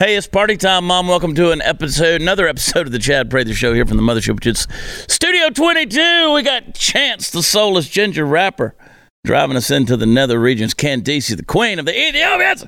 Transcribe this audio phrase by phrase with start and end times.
[0.00, 1.08] Hey, it's party time, Mom.
[1.08, 4.36] Welcome to an episode, another episode of the Chad Prather Show here from the Mothership,
[4.36, 4.68] which is
[5.08, 6.34] Studio 22.
[6.34, 8.76] We got Chance, the soulless ginger rapper,
[9.24, 10.72] driving us into the nether regions.
[10.72, 12.66] Candace, the queen of the Ethiopians.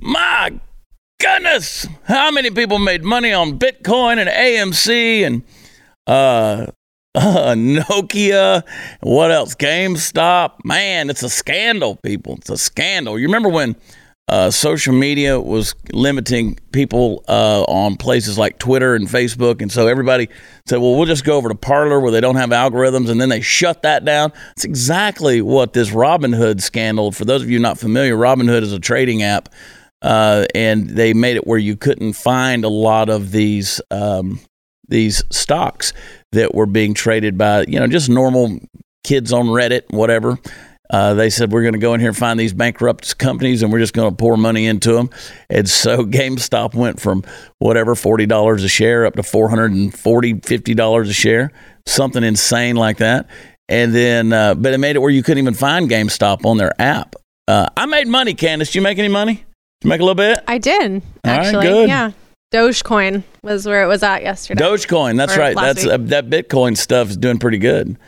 [0.00, 0.58] My
[1.20, 5.44] goodness, how many people made money on Bitcoin and AMC and
[6.08, 6.66] uh,
[7.14, 8.64] uh, Nokia?
[9.02, 9.54] What else?
[9.54, 10.64] GameStop.
[10.64, 12.34] Man, it's a scandal, people.
[12.38, 13.20] It's a scandal.
[13.20, 13.76] You remember when?
[14.28, 19.62] Uh, social media was limiting people uh, on places like Twitter and Facebook.
[19.62, 20.28] And so everybody
[20.66, 23.08] said, well, we'll just go over to Parler where they don't have algorithms.
[23.08, 24.32] And then they shut that down.
[24.52, 28.78] It's exactly what this Robinhood scandal, for those of you not familiar, Robinhood is a
[28.78, 29.48] trading app.
[30.02, 34.38] Uh, and they made it where you couldn't find a lot of these um,
[34.86, 35.92] these stocks
[36.30, 38.60] that were being traded by you know just normal
[39.02, 40.38] kids on Reddit, whatever.
[40.90, 43.70] Uh, they said we're going to go in here and find these bankrupt companies and
[43.72, 45.10] we're just going to pour money into them.
[45.50, 47.24] And so GameStop went from
[47.58, 51.52] whatever forty dollars a share up to 440 50 dollars a share,
[51.86, 53.28] something insane like that.
[53.68, 56.72] And then, uh, but it made it where you couldn't even find GameStop on their
[56.80, 57.16] app.
[57.46, 58.68] Uh, I made money, Candace.
[58.68, 59.34] Did you make any money?
[59.34, 59.44] Did
[59.84, 60.42] you make a little bit?
[60.46, 61.66] I did actually.
[61.66, 61.88] good.
[61.88, 62.12] Yeah.
[62.52, 64.64] Dogecoin was where it was at yesterday.
[64.64, 65.18] Dogecoin.
[65.18, 65.54] That's Or right.
[65.54, 67.98] That's uh, that Bitcoin stuff is doing pretty good.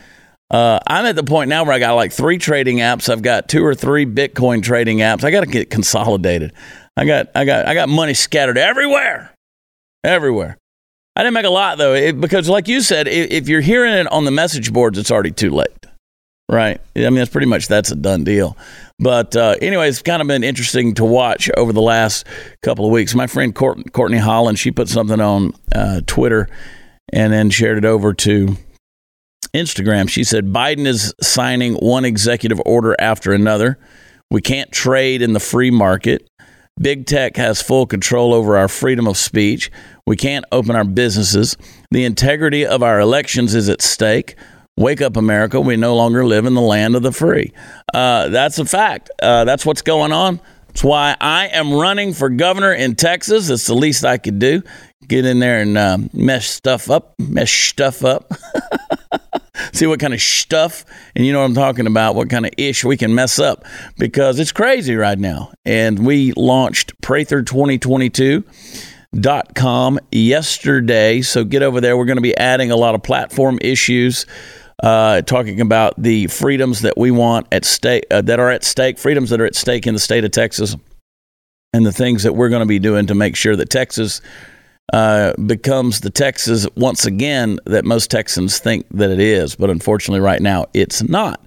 [0.51, 3.09] Uh, I'm at the point now where I got like three trading apps.
[3.09, 5.23] I've got two or three Bitcoin trading apps.
[5.23, 6.53] I got to get consolidated.
[6.97, 9.33] I got I got I got money scattered everywhere,
[10.03, 10.59] everywhere.
[11.15, 13.93] I didn't make a lot though, it, because like you said, if, if you're hearing
[13.93, 15.87] it on the message boards, it's already too late,
[16.49, 16.81] right?
[16.97, 18.57] I mean, that's pretty much that's a done deal.
[18.99, 22.27] But uh, anyway, it's kind of been interesting to watch over the last
[22.63, 23.15] couple of weeks.
[23.15, 26.49] My friend Courtney Holland, she put something on uh, Twitter
[27.13, 28.57] and then shared it over to
[29.49, 30.09] Instagram.
[30.09, 33.79] She said Biden is signing one executive order after another.
[34.31, 36.29] We can't trade in the free market.
[36.81, 39.71] Big tech has full control over our freedom of speech.
[40.07, 41.57] We can't open our businesses.
[41.91, 44.37] The integrity of our elections is at stake.
[44.77, 45.61] Wake up, America.
[45.61, 47.53] We no longer live in the land of the free.
[47.93, 49.11] Uh, that's a fact.
[49.21, 50.41] Uh, that's what's going on.
[50.69, 53.51] That's why I am running for governor in Texas.
[53.51, 54.63] It's the least I could do.
[55.07, 58.33] Get in there and uh, mess stuff up, mess stuff up.
[59.73, 62.53] see what kind of stuff, and you know what I'm talking about, what kind of
[62.57, 63.65] ish we can mess up
[63.99, 65.53] because it's crazy right now.
[65.65, 68.45] And we launched Prather 2022
[69.19, 73.03] dot com yesterday so get over there we're going to be adding a lot of
[73.03, 74.25] platform issues
[74.85, 78.99] uh, talking about the freedoms that we want at stake uh, that are at stake
[78.99, 80.77] freedoms that are at stake in the state of texas
[81.73, 84.21] and the things that we're going to be doing to make sure that texas
[84.93, 90.21] uh, becomes the Texas once again that most Texans think that it is, but unfortunately,
[90.21, 91.41] right now, it's not.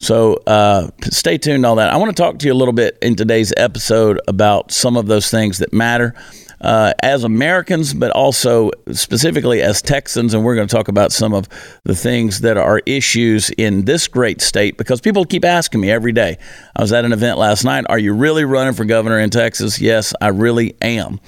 [0.00, 1.92] So uh, stay tuned on that.
[1.92, 5.06] I want to talk to you a little bit in today's episode about some of
[5.06, 6.14] those things that matter.
[6.60, 11.32] Uh, as Americans, but also specifically as Texans, and we're going to talk about some
[11.32, 11.48] of
[11.84, 16.10] the things that are issues in this great state because people keep asking me every
[16.10, 16.36] day.
[16.74, 17.84] I was at an event last night.
[17.88, 19.80] Are you really running for governor in Texas?
[19.80, 21.20] Yes, I really am.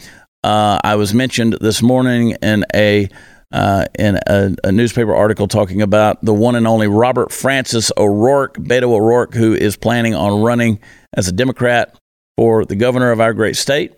[0.42, 3.08] Uh, I was mentioned this morning in a
[3.52, 8.56] uh, in a, a newspaper article talking about the one and only Robert Francis O'Rourke,
[8.58, 10.78] Beto O'Rourke, who is planning on running
[11.16, 11.96] as a Democrat
[12.36, 13.92] for the governor of our great state.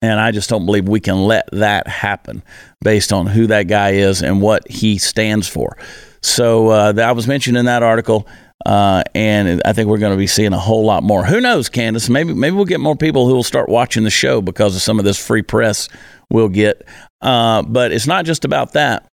[0.00, 2.42] And I just don't believe we can let that happen
[2.82, 5.76] based on who that guy is and what he stands for.
[6.22, 8.26] So uh, that was mentioned in that article.
[8.64, 11.24] Uh, and I think we're going to be seeing a whole lot more.
[11.24, 12.08] Who knows, Candace?
[12.08, 14.98] Maybe maybe we'll get more people who will start watching the show because of some
[14.98, 15.88] of this free press
[16.30, 16.86] we'll get.
[17.20, 19.06] Uh, but it's not just about that.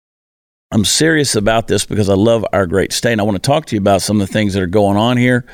[0.71, 3.13] I'm serious about this because I love our great state.
[3.13, 4.97] And I want to talk to you about some of the things that are going
[4.97, 5.45] on here,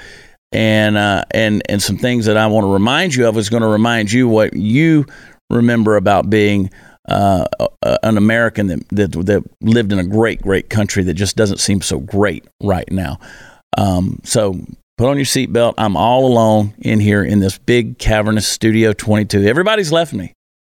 [0.52, 3.64] and uh, and and some things that I want to remind you of is going
[3.64, 5.06] to remind you what you
[5.50, 6.70] remember about being
[7.08, 7.46] uh,
[8.04, 11.82] an American that, that that lived in a great, great country that just doesn't seem
[11.82, 13.20] so great right now.
[13.78, 14.60] Um, so
[14.98, 15.76] put on your seatbelt.
[15.78, 19.46] I'm all alone in here in this big cavernous studio 22.
[19.46, 20.34] Everybody's left me.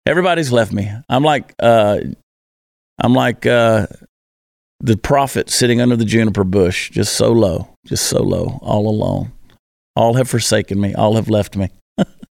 [0.06, 0.90] Everybody's left me.
[1.08, 1.98] I'm like, uh,
[2.98, 3.86] I'm like uh,
[4.80, 9.32] the prophet sitting under the juniper bush, just so low, just so low, all alone.
[9.94, 10.94] All have forsaken me.
[10.94, 11.70] All have left me.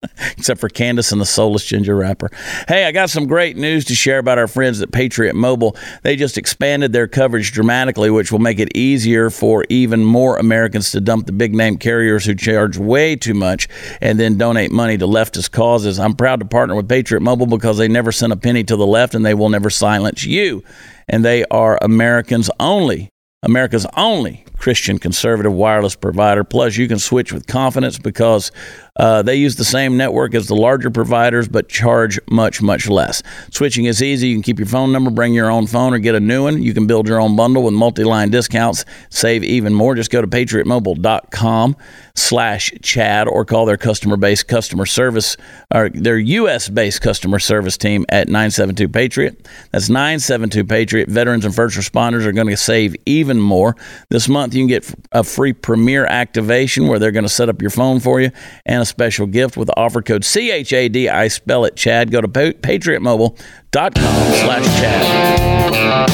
[0.36, 2.30] Except for Candace and the soulless ginger rapper.
[2.68, 5.76] Hey, I got some great news to share about our friends at Patriot Mobile.
[6.02, 10.90] They just expanded their coverage dramatically, which will make it easier for even more Americans
[10.92, 13.68] to dump the big name carriers who charge way too much
[14.00, 15.98] and then donate money to leftist causes.
[15.98, 18.86] I'm proud to partner with Patriot Mobile because they never sent a penny to the
[18.86, 20.62] left and they will never silence you.
[21.08, 23.10] And they are Americans only
[23.42, 26.42] America's only Christian conservative wireless provider.
[26.42, 28.50] Plus, you can switch with confidence because
[28.98, 33.22] Uh, they use the same network as the larger providers, but charge much, much less.
[33.50, 34.28] Switching is easy.
[34.28, 36.62] You can keep your phone number, bring your own phone, or get a new one.
[36.62, 39.94] You can build your own bundle with multi-line discounts, save even more.
[39.94, 41.76] Just go to patriotmobile.com
[42.14, 45.36] slash Chad or call their customer base customer service
[45.74, 46.70] or their U.S.
[46.70, 49.46] based customer service team at 972 Patriot.
[49.72, 51.10] That's 972 Patriot.
[51.10, 53.76] Veterans and first responders are going to save even more.
[54.08, 57.60] This month, you can get a free premiere activation where they're going to set up
[57.60, 58.30] your phone for you
[58.64, 60.96] and a special gift with the offer code CHAD.
[60.96, 62.10] I spell it Chad.
[62.10, 66.10] Go to patriotmobile.com slash Chad.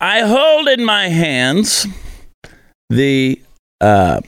[0.00, 1.86] I hold in my hands
[2.90, 3.40] the
[3.80, 4.20] uh,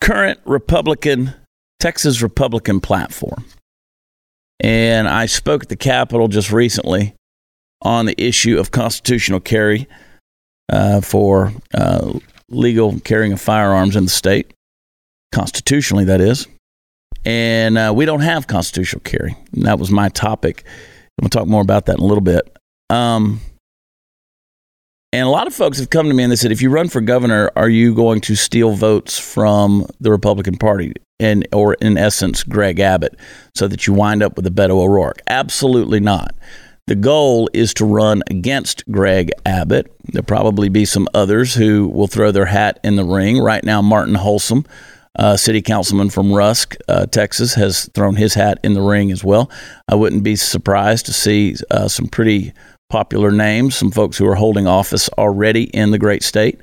[0.00, 1.34] current Republican,
[1.78, 3.44] Texas Republican platform.
[4.60, 7.14] And I spoke at the Capitol just recently
[7.82, 9.86] on the issue of constitutional carry
[10.70, 12.18] uh, for uh,
[12.50, 14.52] legal carrying of firearms in the state,
[15.32, 16.46] constitutionally, that is.
[17.24, 19.36] And uh, we don't have constitutional carry.
[19.52, 20.64] And that was my topic.
[21.20, 22.56] We'll talk more about that in a little bit.
[22.88, 23.40] Um,
[25.12, 26.88] and a lot of folks have come to me and they said, if you run
[26.88, 31.98] for governor, are you going to steal votes from the Republican Party and, or in
[31.98, 33.16] essence, Greg Abbott,
[33.54, 35.20] so that you wind up with a Beto O'Rourke?
[35.26, 36.34] Absolutely not.
[36.86, 39.92] The goal is to run against Greg Abbott.
[40.12, 43.38] There'll probably be some others who will throw their hat in the ring.
[43.38, 44.64] Right now, Martin Holsom,
[45.16, 49.22] uh, city councilman from Rusk, uh, Texas, has thrown his hat in the ring as
[49.22, 49.50] well.
[49.88, 52.52] I wouldn't be surprised to see uh, some pretty
[52.90, 56.58] popular names, some folks who are holding office already in the great state.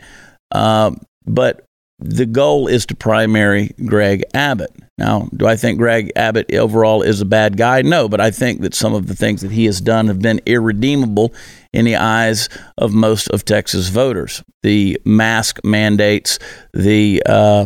[0.51, 0.91] Uh,
[1.25, 1.65] but
[2.00, 4.71] the goal is to primary Greg Abbott.
[4.97, 7.81] Now, do I think Greg Abbott overall is a bad guy?
[7.81, 10.41] No, but I think that some of the things that he has done have been
[10.45, 11.33] irredeemable
[11.74, 14.44] in the eyes of most of Texas voters.
[14.63, 16.39] The mask mandates,
[16.73, 17.65] the uh,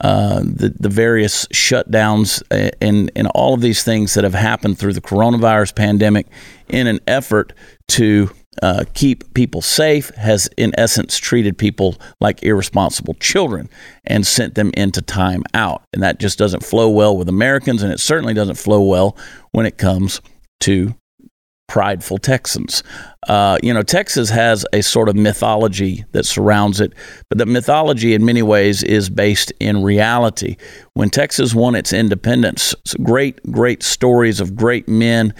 [0.00, 4.78] uh, the, the various shutdowns uh, and, and all of these things that have happened
[4.78, 6.26] through the coronavirus pandemic
[6.68, 7.52] in an effort
[7.88, 8.30] to
[8.62, 13.68] uh, keep people safe has, in essence, treated people like irresponsible children
[14.04, 15.82] and sent them into time out.
[15.92, 19.16] And that just doesn't flow well with Americans, and it certainly doesn't flow well
[19.52, 20.20] when it comes
[20.60, 20.94] to
[21.70, 22.82] prideful Texans.
[23.28, 26.92] Uh, you know, Texas has a sort of mythology that surrounds it,
[27.28, 30.56] but the mythology in many ways is based in reality.
[30.94, 32.74] When Texas won its independence,
[33.04, 35.32] great, great stories of great men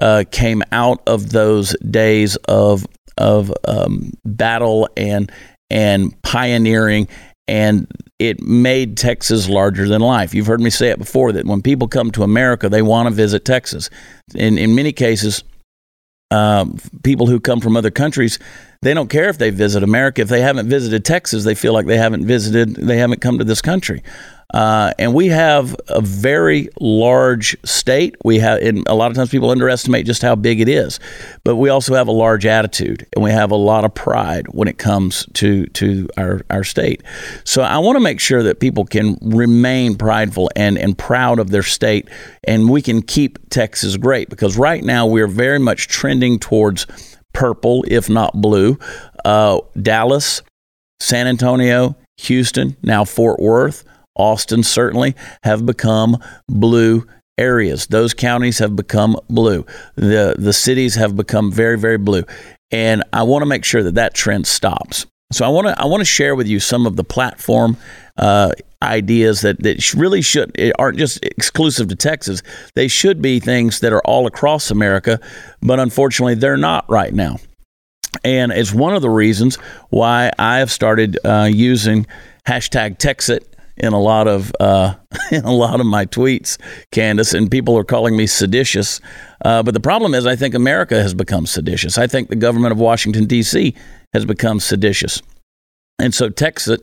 [0.00, 2.86] uh, came out of those days of
[3.18, 5.30] of um, battle and
[5.68, 7.08] and pioneering
[7.48, 7.86] and
[8.18, 10.32] it made Texas larger than life.
[10.32, 13.14] You've heard me say it before that when people come to America, they want to
[13.14, 13.90] visit Texas.
[14.34, 15.42] In in many cases,
[16.32, 18.38] um, people who come from other countries,
[18.80, 20.22] they don't care if they visit America.
[20.22, 23.44] If they haven't visited Texas, they feel like they haven't visited, they haven't come to
[23.44, 24.02] this country.
[24.52, 28.16] Uh, and we have a very large state.
[28.24, 31.00] We have, and a lot of times people underestimate just how big it is.
[31.44, 34.68] But we also have a large attitude, and we have a lot of pride when
[34.68, 37.02] it comes to to our our state.
[37.44, 41.50] So I want to make sure that people can remain prideful and and proud of
[41.50, 42.08] their state,
[42.44, 46.86] and we can keep Texas great because right now we are very much trending towards
[47.32, 48.78] purple, if not blue.
[49.24, 50.42] Uh, Dallas,
[51.00, 53.84] San Antonio, Houston, now Fort Worth.
[54.14, 57.06] Austin certainly have become blue
[57.38, 57.86] areas.
[57.86, 59.64] Those counties have become blue.
[59.94, 62.24] The the cities have become very very blue.
[62.70, 65.06] And I want to make sure that that trend stops.
[65.32, 67.76] So I want to I want to share with you some of the platform
[68.16, 68.52] uh,
[68.82, 72.42] ideas that that really should aren't just exclusive to Texas.
[72.74, 75.20] They should be things that are all across America,
[75.60, 77.38] but unfortunately they're not right now.
[78.24, 79.56] And it's one of the reasons
[79.88, 82.06] why I have started uh, using
[82.46, 83.44] hashtag Texit
[83.76, 84.94] in a lot of uh,
[85.30, 86.58] in a lot of my tweets,
[86.90, 89.00] Candace, and people are calling me seditious.
[89.44, 91.98] Uh, but the problem is, I think America has become seditious.
[91.98, 93.74] I think the government of Washington D.C.
[94.12, 95.22] has become seditious,
[95.98, 96.80] and so Texas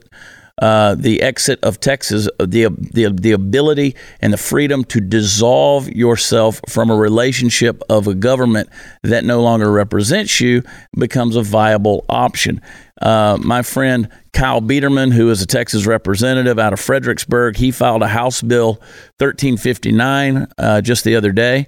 [0.59, 5.87] uh, the exit of Texas, uh, the, the, the ability and the freedom to dissolve
[5.89, 8.69] yourself from a relationship of a government
[9.03, 10.61] that no longer represents you
[10.97, 12.61] becomes a viable option.
[13.01, 18.01] Uh, my friend Kyle Biedermann, who is a Texas representative out of Fredericksburg, he filed
[18.01, 18.73] a House Bill
[19.19, 21.67] 1359 uh, just the other day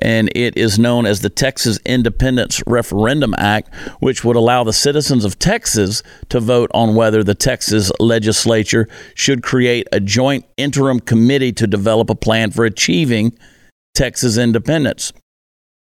[0.00, 5.24] and it is known as the Texas Independence Referendum Act, which would allow the citizens
[5.24, 11.52] of Texas to vote on whether the Texas legislature should create a joint interim committee
[11.52, 13.36] to develop a plan for achieving
[13.94, 15.12] Texas independence.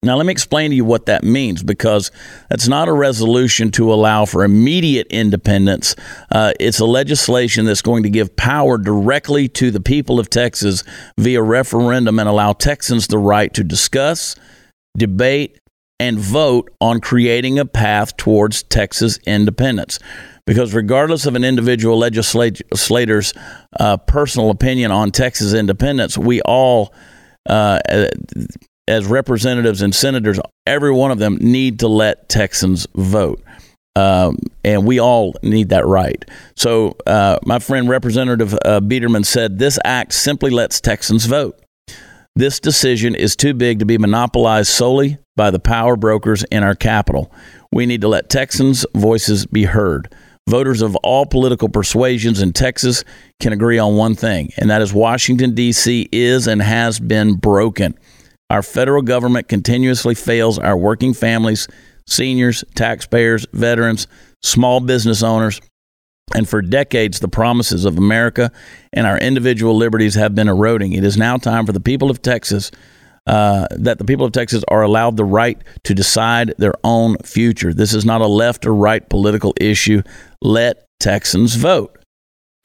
[0.08, 2.12] Now, let me explain to you what that means because
[2.50, 5.96] that's not a resolution to allow for immediate independence.
[6.32, 10.84] Uh, it's a legislation that's going to give power directly to the people of Texas
[11.18, 14.36] via referendum and allow Texans the right to discuss,
[14.98, 15.60] debate,
[16.00, 20.00] and vote on creating a path towards Texas independence.
[20.46, 23.34] Because regardless of an individual legislator's
[23.80, 26.94] uh, personal opinion on Texas independence, we all,
[27.50, 27.80] uh,
[28.88, 33.42] as representatives and senators, every one of them need to let Texans vote.
[33.96, 36.24] Um, and we all need that right.
[36.56, 41.60] So, uh, my friend Representative uh, Biedermann said this act simply lets Texans vote.
[42.36, 46.76] This decision is too big to be monopolized solely by the power brokers in our
[46.76, 47.32] capital.
[47.72, 50.14] We need to let Texans' voices be heard.
[50.48, 53.04] Voters of all political persuasions in Texas
[53.40, 56.08] can agree on one thing, and that is Washington, D.C.
[56.12, 57.98] is and has been broken.
[58.50, 61.68] Our federal government continuously fails our working families,
[62.08, 64.08] seniors, taxpayers, veterans,
[64.42, 65.60] small business owners,
[66.36, 68.52] and for decades, the promises of America
[68.92, 70.94] and our individual liberties have been eroding.
[70.94, 72.72] It is now time for the people of Texas.
[73.26, 77.74] Uh, that the people of Texas are allowed the right to decide their own future.
[77.74, 80.02] This is not a left or right political issue.
[80.42, 81.97] Let Texans vote.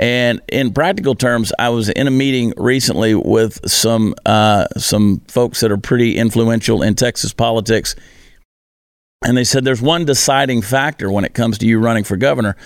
[0.02, 5.60] And in practical terms, I was in a meeting recently with some uh, some folks
[5.60, 7.94] that are pretty influential in Texas politics,
[9.24, 12.56] and they said there's one deciding factor when it comes to you running for governor,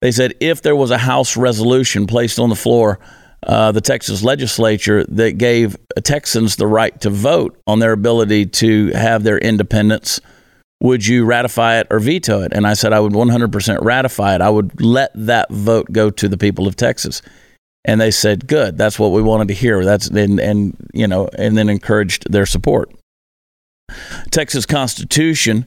[0.00, 2.98] they said if there was a House resolution placed on the floor,
[3.44, 8.88] uh, the Texas legislature that gave Texans the right to vote on their ability to
[8.94, 10.20] have their independence,
[10.84, 12.52] would you ratify it or veto it?
[12.52, 14.42] And I said I would 100% ratify it.
[14.42, 17.22] I would let that vote go to the people of Texas.
[17.86, 21.28] And they said, "Good, that's what we wanted to hear." That's and, and you know,
[21.38, 22.90] and then encouraged their support.
[24.30, 25.66] Texas Constitution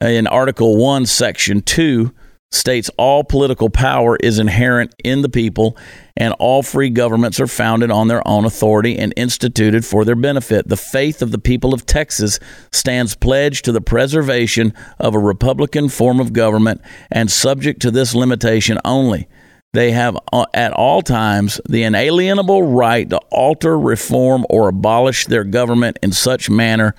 [0.00, 2.12] in Article 1, Section 2
[2.50, 5.76] states all political power is inherent in the people
[6.16, 10.68] and all free governments are founded on their own authority and instituted for their benefit.
[10.68, 12.38] The faith of the people of Texas
[12.72, 18.14] stands pledged to the preservation of a republican form of government and subject to this
[18.14, 19.28] limitation only.
[19.72, 25.44] They have uh, at all times the inalienable right to alter, reform, or abolish their
[25.44, 26.94] government in such manner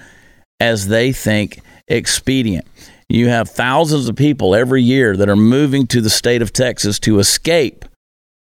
[0.60, 2.68] as they think expedient.
[3.10, 7.00] You have thousands of people every year that are moving to the state of Texas
[7.00, 7.86] to escape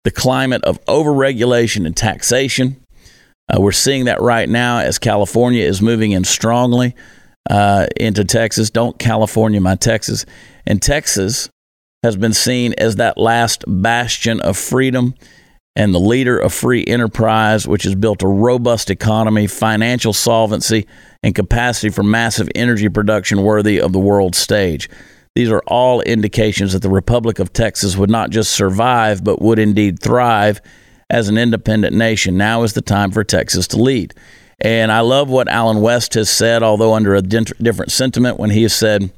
[0.04, 2.84] the climate of overregulation and taxation.
[3.48, 6.94] Uh, we're seeing that right now as California is moving in strongly
[7.48, 8.68] uh, into Texas.
[8.70, 10.26] Don't California my Texas.
[10.66, 11.48] And Texas
[12.02, 15.14] has been seen as that last bastion of freedom
[15.74, 20.86] and the leader of free enterprise, which has built a robust economy, financial solvency,
[21.22, 24.90] and capacity for massive energy production worthy of the world stage.
[25.34, 29.58] These are all indications that the Republic of Texas would not just survive, but would
[29.58, 30.60] indeed thrive
[31.08, 32.36] as an independent nation.
[32.36, 34.14] Now is the time for Texas to lead.
[34.60, 38.62] And I love what Allen West has said, although under a different sentiment, when he
[38.62, 39.10] has said,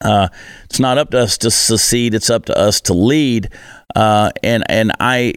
[0.00, 0.28] uh,
[0.64, 3.48] it's not up to us to secede; it's up to us to lead.
[3.94, 5.34] Uh, and and I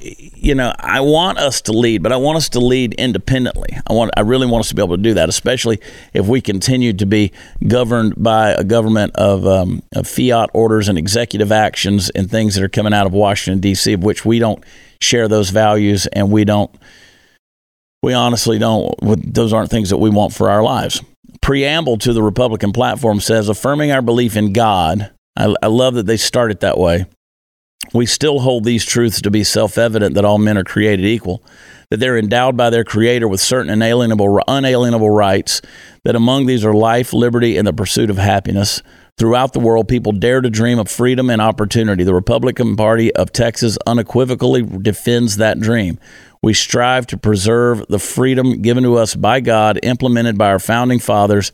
[0.00, 3.78] you know, I want us to lead, but I want us to lead independently.
[3.86, 5.80] I want, I really want us to be able to do that, especially
[6.12, 7.32] if we continue to be
[7.66, 12.64] governed by a government of, um, of fiat orders and executive actions and things that
[12.64, 14.62] are coming out of Washington D.C., of which we don't
[15.00, 16.74] share those values, and we don't,
[18.02, 18.94] we honestly don't.
[19.02, 21.02] Those aren't things that we want for our lives.
[21.42, 25.12] Preamble to the Republican platform says affirming our belief in God.
[25.36, 27.06] I, I love that they start it that way
[27.92, 31.42] we still hold these truths to be self evident that all men are created equal,
[31.90, 35.62] that they're endowed by their Creator with certain inalienable, unalienable rights,
[36.04, 38.82] that among these are life, liberty, and the pursuit of happiness.
[39.18, 42.04] Throughout the world, people dare to dream of freedom and opportunity.
[42.04, 45.98] The Republican Party of Texas unequivocally defends that dream.
[46.42, 50.98] We strive to preserve the freedom given to us by God, implemented by our founding
[50.98, 51.50] fathers,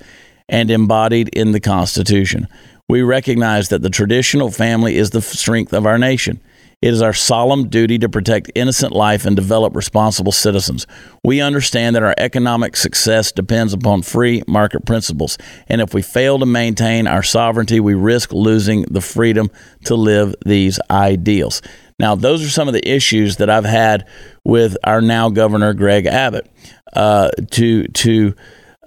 [0.49, 2.49] and embodied in the Constitution
[2.89, 6.41] we recognize that the traditional family is the strength of our nation.
[6.83, 10.85] It is our solemn duty to protect innocent life and develop responsible citizens.
[11.23, 16.41] We understand that our economic success depends upon free market principles, and if we fail
[16.41, 19.49] to maintain our sovereignty, we risk losing the freedom
[19.85, 21.63] to live these ideals.
[22.01, 24.09] Now, those are some of the issues that I've had
[24.45, 26.51] with our now governor Greg Abbott.
[26.93, 28.35] Uh, to to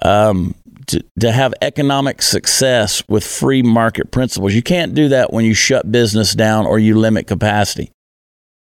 [0.04, 0.54] um,
[0.88, 4.54] to, to have economic success with free market principles.
[4.54, 7.92] You can't do that when you shut business down or you limit capacity.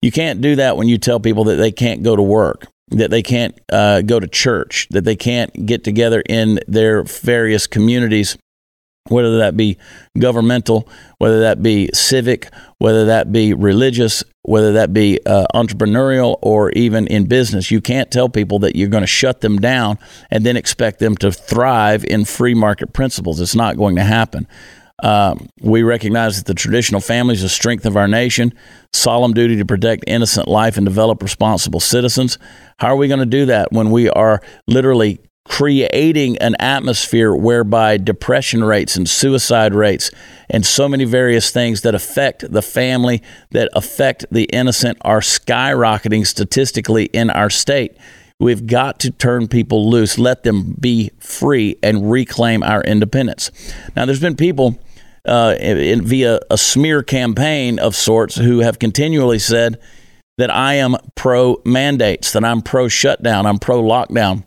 [0.02, 2.68] You can't do that when you tell people that they can't go to work.
[2.92, 7.66] that they can't uh, go to church, that they can't get together in their various
[7.66, 8.38] communities,
[9.08, 9.78] whether that be
[10.20, 10.88] governmental,
[11.18, 12.50] whether that be civic,
[12.80, 17.72] whether that be religious, whether that be uh, entrepreneurial, or even in business.
[17.72, 21.16] You can't tell people that you're going to shut them down and then expect them
[21.18, 23.40] to thrive in free market principles.
[23.40, 24.48] It's not going to happen.
[25.04, 28.54] Um, we recognize that the traditional family is the strength of our nation,
[28.94, 32.38] solemn duty to protect innocent life and develop responsible citizens.
[32.78, 35.20] How are we going to do that when we are literally
[35.52, 40.10] creating an atmosphere whereby depression rates and suicide rates
[40.50, 46.26] and so many various things that affect the family, that affect the innocent, are skyrocketing
[46.26, 47.98] statistically in our state?
[48.40, 53.52] We've got to turn people loose, let them be free, and reclaim our independence.
[53.94, 54.80] Now, there's been people
[55.28, 59.82] uh, in, via a smear campaign of sorts who have continually said
[60.38, 64.46] that I am pro mandates, that I'm pro shutdown, I'm pro lockdown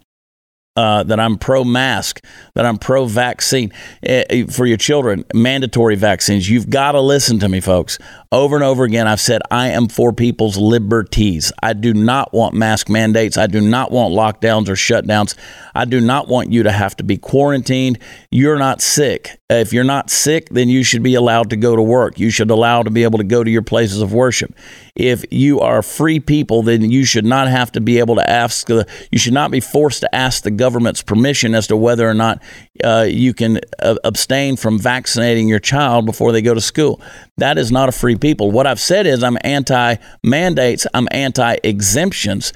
[0.77, 3.73] uh, that I'm pro mask, that I'm pro vaccine
[4.09, 6.51] uh, for your children, mandatory vaccines.
[6.51, 7.99] You've got to listen to me, folks.
[8.33, 11.53] Over and over again, I've said I am for people's liberties.
[11.63, 13.37] I do not want mask mandates.
[13.37, 15.37] I do not want lockdowns or shutdowns.
[15.75, 18.01] I do not want you to have to be quarantined.
[18.31, 19.41] You're not sick.
[19.49, 22.19] If you're not sick, then you should be allowed to go to work.
[22.19, 24.53] You should allow to be able to go to your places of worship.
[24.97, 28.69] If you are free people, then you should not have to be able to ask.
[28.69, 32.41] You should not be forced to ask the government's permission as to whether or not
[32.85, 37.01] uh, you can uh, abstain from vaccinating your child before they go to school.
[37.39, 38.53] That is not a free people.
[38.53, 42.53] What I've said is I'm anti mandates, I'm anti exemptions.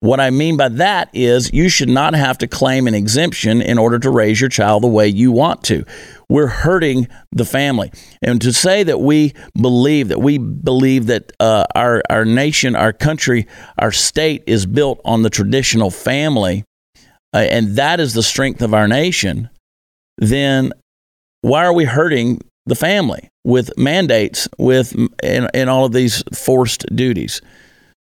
[0.00, 3.78] What I mean by that is you should not have to claim an exemption in
[3.78, 5.84] order to raise your child the way you want to.
[6.28, 7.90] We're hurting the family.
[8.22, 12.92] And to say that we believe that we believe that uh, our, our nation, our
[12.92, 16.64] country, our state is built on the traditional family,
[17.34, 19.50] uh, and that is the strength of our nation,
[20.16, 20.72] then
[21.42, 24.94] why are we hurting the family with mandates, with
[25.24, 27.40] in, in all of these forced duties?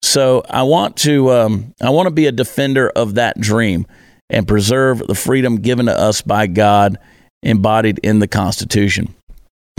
[0.04, 3.88] So I want to um, I want to be a defender of that dream
[4.30, 7.00] and preserve the freedom given to us by God,
[7.42, 9.16] embodied in the Constitution.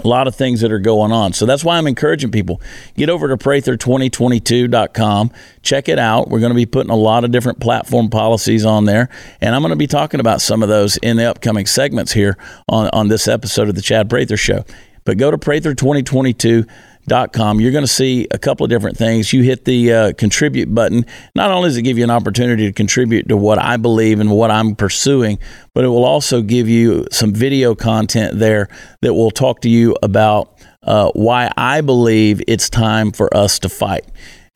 [0.02, 1.34] A lot of things that are going on.
[1.34, 2.60] So that's why I'm encouraging people.
[2.96, 5.30] Get over to prather2022.com.
[5.62, 6.28] Check it out.
[6.28, 9.08] We're going to be putting a lot of different platform policies on there.
[9.40, 12.36] And I'm going to be talking about some of those in the upcoming segments here
[12.68, 14.64] on, on this episode of the Chad Prather Show.
[15.04, 16.66] But go to prather2022.com
[17.08, 17.60] com.
[17.60, 19.32] You're going to see a couple of different things.
[19.32, 21.04] You hit the uh, contribute button.
[21.34, 24.30] Not only does it give you an opportunity to contribute to what I believe and
[24.30, 25.38] what I'm pursuing,
[25.74, 28.68] but it will also give you some video content there
[29.02, 33.68] that will talk to you about uh, why I believe it's time for us to
[33.68, 34.06] fight.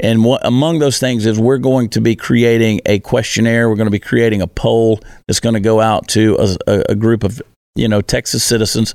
[0.00, 3.68] And what, among those things is we're going to be creating a questionnaire.
[3.68, 6.94] We're going to be creating a poll that's going to go out to a, a
[6.94, 7.42] group of
[7.74, 8.94] you know Texas citizens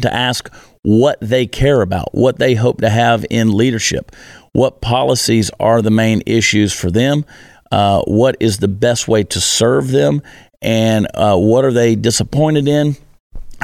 [0.00, 0.52] to ask
[0.84, 4.12] what they care about, what they hope to have in leadership,
[4.52, 7.24] what policies are the main issues for them,
[7.72, 10.22] uh, what is the best way to serve them,
[10.60, 12.96] and uh, what are they disappointed in,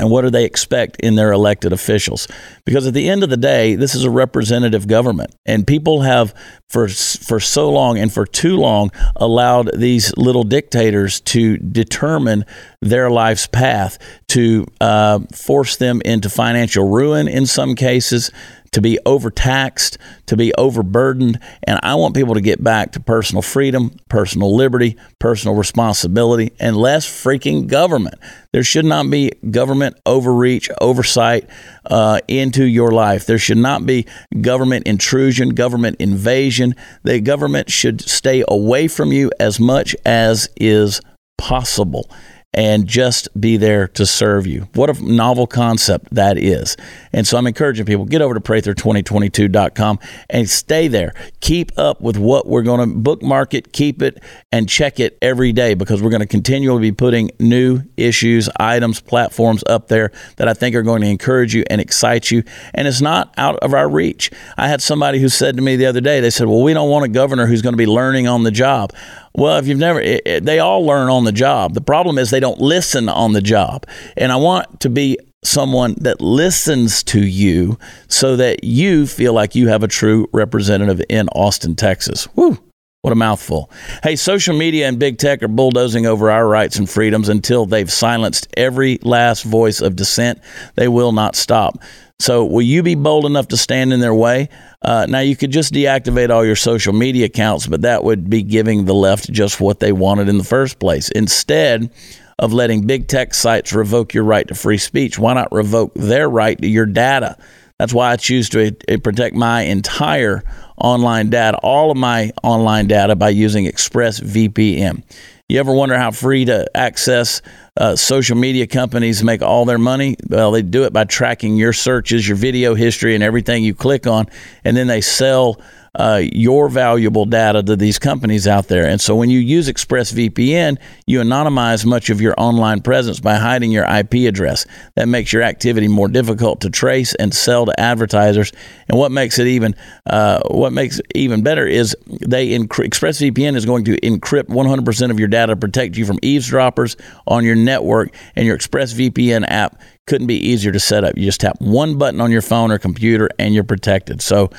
[0.00, 2.26] and what do they expect in their elected officials?
[2.64, 6.34] Because at the end of the day, this is a representative government, and people have
[6.68, 12.46] for for so long and for too long allowed these little dictators to determine
[12.80, 18.30] their life's path, to uh, force them into financial ruin in some cases,
[18.72, 21.38] to be overtaxed, to be overburdened.
[21.64, 26.76] And I want people to get back to personal freedom, personal liberty, personal responsibility, and
[26.76, 28.16] less freaking government.
[28.52, 31.48] There should not be government overreach, oversight
[31.86, 33.26] uh, into your life.
[33.26, 34.06] There should not be
[34.40, 36.74] government intrusion, government invasion.
[37.02, 41.00] The government should stay away from you as much as is
[41.38, 42.10] possible
[42.52, 44.68] and just be there to serve you.
[44.74, 46.76] What a novel concept that is.
[47.12, 51.14] And so I'm encouraging people get over to prather2022.com and stay there.
[51.40, 55.52] Keep up with what we're going to bookmark it, keep it, and check it every
[55.52, 60.48] day because we're going to continually be putting new issues, items, platforms up there that
[60.48, 62.42] I think are going to encourage you and excite you.
[62.74, 64.30] And it's not out of our reach.
[64.56, 66.90] I had somebody who said to me the other day, they said, Well, we don't
[66.90, 68.92] want a governor who's going to be learning on the job.
[69.34, 71.74] Well, if you've never, it, it, they all learn on the job.
[71.74, 73.86] The problem is they don't listen on the job.
[74.16, 79.54] And I want to be someone that listens to you so that you feel like
[79.54, 82.28] you have a true representative in Austin, Texas.
[82.36, 82.58] Woo.
[83.02, 83.70] What a mouthful.
[84.02, 87.90] Hey, social media and big tech are bulldozing over our rights and freedoms until they've
[87.90, 90.38] silenced every last voice of dissent.
[90.74, 91.78] They will not stop.
[92.20, 94.50] So, will you be bold enough to stand in their way?
[94.82, 98.42] Uh, now, you could just deactivate all your social media accounts, but that would be
[98.42, 101.08] giving the left just what they wanted in the first place.
[101.12, 101.90] Instead
[102.38, 106.28] of letting big tech sites revoke your right to free speech, why not revoke their
[106.28, 107.38] right to your data?
[107.78, 110.42] That's why I choose to uh, protect my entire
[110.76, 115.02] online data, all of my online data, by using ExpressVPN.
[115.50, 117.42] You ever wonder how free to access
[117.76, 120.16] uh, social media companies make all their money?
[120.28, 124.06] Well, they do it by tracking your searches, your video history, and everything you click
[124.06, 124.26] on,
[124.62, 125.60] and then they sell
[125.94, 128.86] uh, your valuable data to these companies out there.
[128.86, 133.72] And so when you use ExpressVPN, you anonymize much of your online presence by hiding
[133.72, 134.66] your IP address.
[134.94, 138.52] That makes your activity more difficult to trace and sell to advertisers.
[138.88, 139.74] And what makes it even
[140.06, 145.28] uh, what makes even better is they ExpressVPN is going to encrypt 100% of your
[145.28, 148.14] data to protect you from eavesdroppers on your network.
[148.36, 151.16] And your ExpressVPN app couldn't be easier to set up.
[151.16, 154.22] You just tap one button on your phone or computer and you're protected.
[154.22, 154.50] So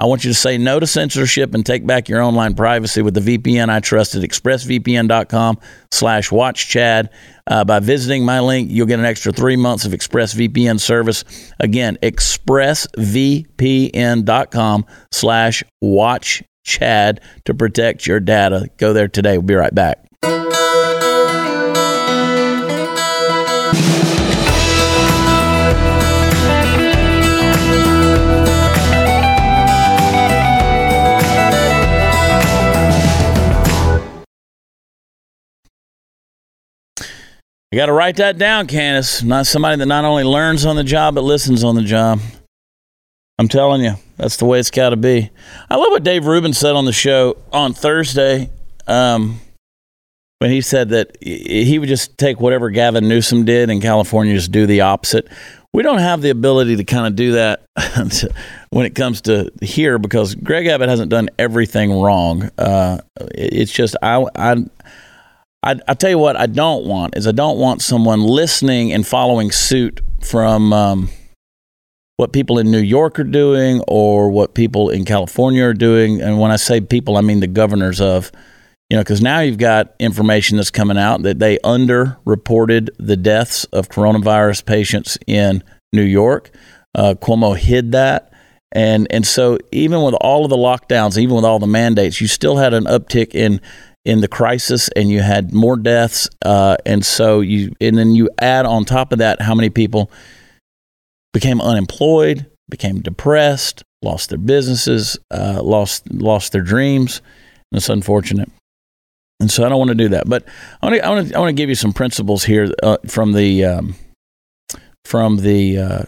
[0.00, 3.12] I want you to say no to censorship and take back your online privacy with
[3.12, 5.58] the VPN I trust at expressvpn.com
[5.90, 7.10] slash watchchad.
[7.46, 11.22] Uh, by visiting my link, you'll get an extra three months of ExpressVPN service.
[11.60, 18.70] Again, expressvpn.com slash watchchad to protect your data.
[18.78, 19.36] Go there today.
[19.36, 20.06] We'll be right back.
[37.72, 39.22] You got to write that down, Candace.
[39.22, 42.18] Not somebody that not only learns on the job, but listens on the job.
[43.38, 45.30] I'm telling you, that's the way it's got to be.
[45.70, 48.50] I love what Dave Rubin said on the show on Thursday
[48.88, 49.40] um,
[50.40, 54.50] when he said that he would just take whatever Gavin Newsom did in California, just
[54.50, 55.28] do the opposite.
[55.72, 57.62] We don't have the ability to kind of do that
[58.70, 62.50] when it comes to here because Greg Abbott hasn't done everything wrong.
[62.58, 64.56] Uh, it's just I, I
[65.62, 69.06] I, I tell you what I don't want is I don't want someone listening and
[69.06, 71.10] following suit from um,
[72.16, 76.20] what people in New York are doing or what people in California are doing.
[76.20, 78.32] And when I say people, I mean the governors of,
[78.88, 83.64] you know, because now you've got information that's coming out that they underreported the deaths
[83.64, 86.50] of coronavirus patients in New York.
[86.94, 88.32] Uh, Cuomo hid that.
[88.72, 92.28] And, and so even with all of the lockdowns, even with all the mandates, you
[92.28, 93.60] still had an uptick in
[94.04, 98.30] in the crisis and you had more deaths uh, and so you and then you
[98.40, 100.10] add on top of that how many people
[101.32, 107.20] became unemployed became depressed lost their businesses uh, lost lost their dreams.
[107.70, 108.50] And it's unfortunate.
[109.38, 110.44] And so I don't want to do that but
[110.82, 113.94] I want to I want to, give you some principles here uh, from the um,
[115.04, 116.02] from the uh,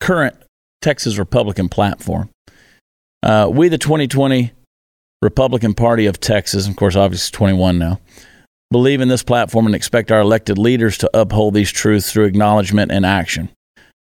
[0.00, 0.36] current
[0.82, 2.30] Texas Republican platform.
[3.22, 4.52] Uh, we the 2020
[5.22, 8.00] Republican Party of Texas, of course, obviously 21 now,
[8.70, 12.92] believe in this platform and expect our elected leaders to uphold these truths through acknowledgement
[12.92, 13.48] and action.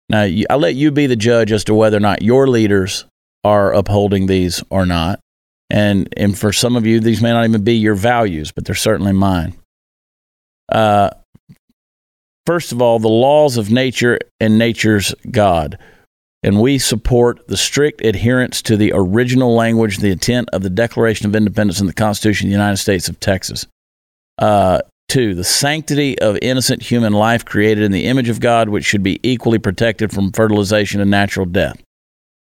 [0.08, 3.06] Now, I'll let you be the judge as to whether or not your leaders
[3.42, 5.20] are upholding these or not.
[5.70, 8.74] And, and for some of you, these may not even be your values, but they're
[8.74, 9.56] certainly mine.
[10.70, 11.10] Uh,
[12.46, 15.78] first of all, the laws of nature and nature's God
[16.44, 21.26] and we support the strict adherence to the original language, the intent of the Declaration
[21.26, 23.66] of Independence and the Constitution of the United States of Texas.
[24.36, 28.84] Uh, two, the sanctity of innocent human life created in the image of God, which
[28.84, 31.82] should be equally protected from fertilization and natural death.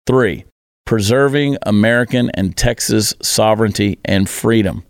[0.07, 0.45] Three,
[0.85, 4.85] preserving American and Texas sovereignty and freedom.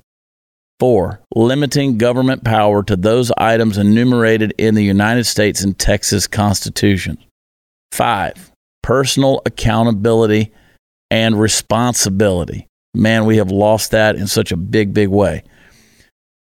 [0.81, 7.19] Four, limiting government power to those items enumerated in the United States and Texas Constitution.
[7.93, 10.53] Five, personal accountability
[11.11, 12.67] and responsibility.
[12.95, 15.45] Man, we have lost that in such a big, big way.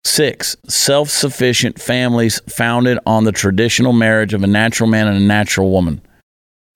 [0.04, 5.20] Six, self sufficient families founded on the traditional marriage of a natural man and a
[5.20, 6.02] natural woman.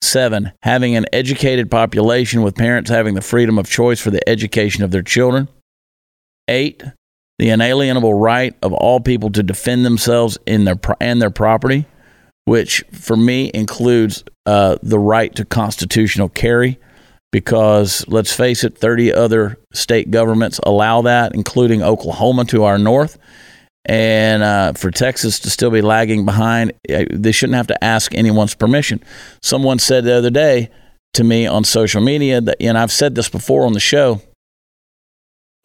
[0.01, 4.83] Seven, having an educated population with parents having the freedom of choice for the education
[4.83, 5.49] of their children.
[6.47, 6.83] Eight,
[7.39, 11.85] the inalienable right of all people to defend themselves in their, and their property
[12.47, 16.79] which for me includes uh, the right to constitutional carry,
[17.29, 23.17] because let's face it, 30 other state governments allow that, including Oklahoma to our north.
[23.83, 28.15] And uh, for Texas to still be lagging behind, uh, they shouldn't have to ask
[28.15, 29.03] anyone's permission.
[29.41, 30.69] Someone said the other day
[31.15, 34.21] to me on social media that, and I've said this before on the show,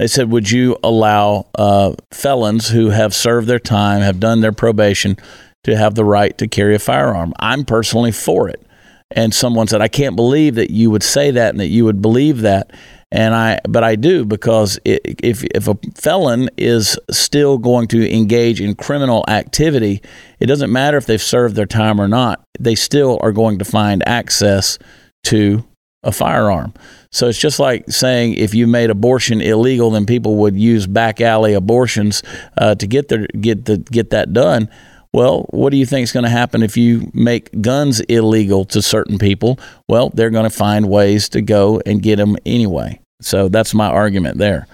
[0.00, 4.50] they said, Would you allow uh, felons who have served their time, have done their
[4.50, 5.16] probation,
[5.64, 7.32] to have the right to carry a firearm.
[7.38, 8.62] I'm personally for it.
[9.10, 12.00] And someone said, I can't believe that you would say that and that you would
[12.00, 12.72] believe that.
[13.10, 18.58] And I, but I do because if if a felon is still going to engage
[18.58, 20.00] in criminal activity,
[20.40, 22.42] it doesn't matter if they've served their time or not.
[22.58, 24.78] They still are going to find access
[25.24, 25.62] to
[26.02, 26.72] a firearm.
[27.10, 31.20] So it's just like saying if you made abortion illegal, then people would use back
[31.20, 32.22] alley abortions
[32.56, 34.70] uh, to get their get the get that done.
[35.14, 38.80] Well, what do you think is going to happen if you make guns illegal to
[38.80, 39.58] certain people?
[39.88, 42.98] Well, they're going to find ways to go and get them anyway.
[43.20, 44.66] So that's my argument there.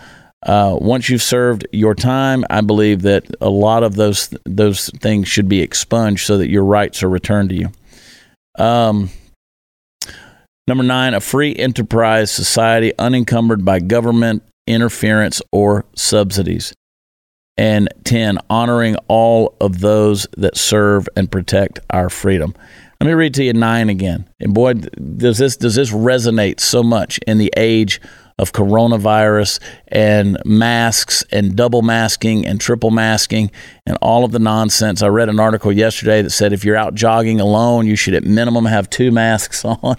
[0.45, 5.27] Uh, once you've served your time, I believe that a lot of those those things
[5.27, 7.73] should be expunged so that your rights are returned to you.
[8.57, 9.11] Um,
[10.69, 16.73] number nine, a free enterprise society unencumbered by government interference or subsidies.
[17.59, 22.55] And 10, honoring all of those that serve and protect our freedom.
[23.01, 24.29] Let me read to you nine again.
[24.41, 28.01] And boy, does this does this resonate so much in the age
[28.39, 33.51] of coronavirus and masks and double masking and triple masking
[33.87, 35.03] and all of the nonsense.
[35.03, 38.25] I read an article yesterday that said if you're out jogging alone, you should at
[38.25, 39.97] minimum have two masks on.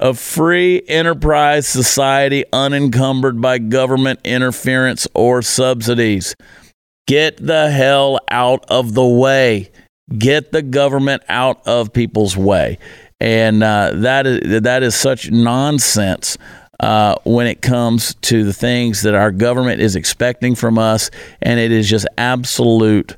[0.00, 6.34] A free enterprise society unencumbered by government interference or subsidies.
[7.06, 9.70] Get the hell out of the way.
[10.16, 12.78] Get the government out of people's way
[13.20, 16.36] and uh, that is that is such nonsense.
[16.80, 21.08] Uh, when it comes to the things that our government is expecting from us,
[21.40, 23.16] and it is just absolute,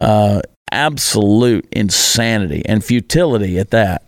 [0.00, 4.06] uh, absolute insanity and futility at that.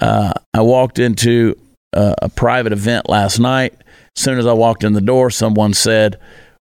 [0.00, 1.56] Uh, I walked into
[1.92, 3.74] a, a private event last night.
[4.16, 6.18] As soon as I walked in the door, someone said,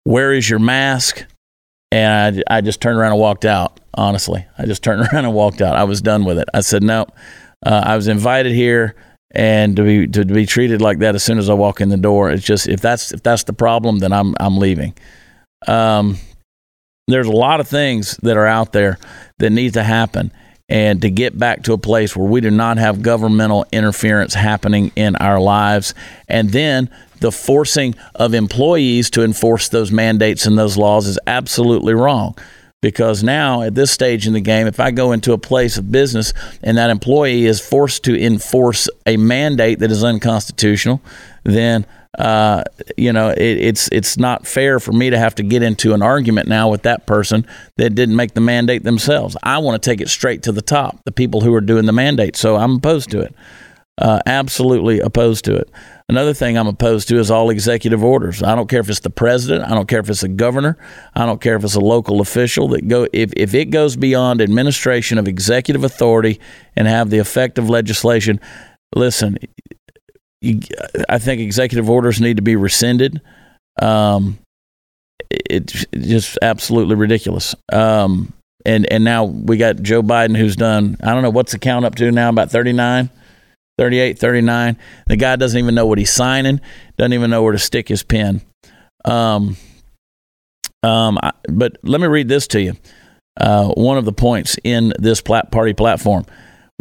[0.03, 1.25] "Where is your mask?"
[1.91, 3.79] And I, I just turned around and walked out.
[3.93, 5.75] Honestly, I just turned around and walked out.
[5.75, 6.47] I was done with it.
[6.53, 7.05] I said, "No."
[7.63, 8.95] Uh, I was invited here,
[9.31, 11.97] and to be to be treated like that as soon as I walk in the
[11.97, 14.93] door, it's just if that's if that's the problem, then I'm I'm leaving.
[15.67, 16.17] Um,
[17.07, 18.97] there's a lot of things that are out there
[19.39, 20.31] that need to happen,
[20.71, 24.89] and to get back to a place where we do not have governmental interference happening
[24.95, 25.93] in our lives,
[26.29, 31.93] and then the forcing of employees to enforce those mandates and those laws is absolutely
[31.93, 32.37] wrong.
[32.81, 35.91] Because now at this stage in the game if i go into a place of
[35.91, 40.99] business and that employee is forced to enforce a mandate that is unconstitutional
[41.43, 41.85] then
[42.17, 42.63] uh,
[42.97, 46.01] you know it, it's it's not fair for me to have to get into an
[46.01, 47.45] argument now with that person
[47.77, 49.37] that didn't make the mandate themselves.
[49.43, 51.93] I want to take it straight to the top the people who are doing the
[51.93, 53.33] mandate so i'm opposed to it.
[53.97, 55.69] Uh, absolutely opposed to it.
[56.09, 58.41] Another thing I'm opposed to is all executive orders.
[58.41, 60.77] I don't care if it's the president, I don't care if it's a governor,
[61.13, 64.41] I don't care if it's a local official that go if, if it goes beyond
[64.41, 66.39] administration of executive authority
[66.75, 68.39] and have the effect of legislation,
[68.95, 69.37] listen,
[70.43, 73.21] I think executive orders need to be rescinded.
[73.81, 74.39] Um,
[75.29, 77.55] it's just absolutely ridiculous.
[77.71, 78.33] Um,
[78.65, 81.83] and and now we got Joe Biden who's done I don't know what's the count
[81.85, 83.09] up to now about 39
[83.81, 84.77] 38, 39.
[85.07, 86.61] The guy doesn't even know what he's signing,
[86.97, 88.41] doesn't even know where to stick his pen.
[89.05, 89.57] Um,
[90.83, 92.73] um, I, but let me read this to you.
[93.39, 96.25] Uh, one of the points in this plat- party platform.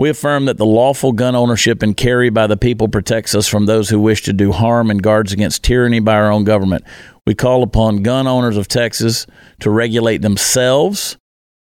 [0.00, 3.66] We affirm that the lawful gun ownership and carry by the people protects us from
[3.66, 6.84] those who wish to do harm and guards against tyranny by our own government.
[7.26, 9.26] We call upon gun owners of Texas
[9.58, 11.18] to regulate themselves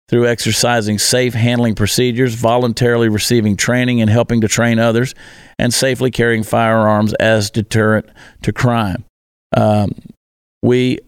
[0.07, 5.13] through exercising safe handling procedures, voluntarily receiving training and helping to train others,
[5.57, 8.05] and safely carrying firearms as deterrent
[8.43, 9.03] to crime.
[9.51, 9.91] Um,
[10.63, 10.99] we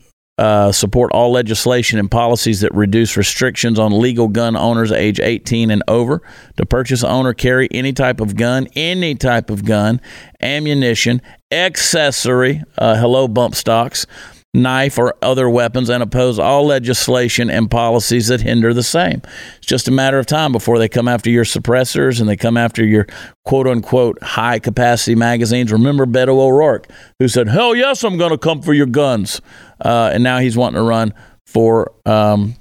[0.41, 5.69] uh, support all legislation and policies that reduce restrictions on legal gun owners age 18
[5.69, 6.23] and over.
[6.57, 10.01] To purchase, own, or carry any type of gun, any type of gun,
[10.41, 14.07] ammunition, accessory, uh, hello bump stocks,
[14.53, 19.21] knife, or other weapons and oppose all legislation and policies that hinder the same.
[19.57, 22.57] It's just a matter of time before they come after your suppressors and they come
[22.57, 23.07] after your
[23.45, 25.71] quote unquote high capacity magazines.
[25.71, 26.87] Remember Beto O'Rourke,
[27.19, 29.41] who said, Hell yes, I'm going to come for your guns.
[29.79, 31.13] Uh, and now he's wanting to run
[31.47, 32.55] for um,